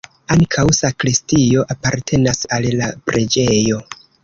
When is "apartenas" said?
1.75-2.43